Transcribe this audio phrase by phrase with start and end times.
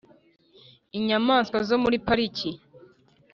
[0.97, 2.49] inyamaswa zo muri pariki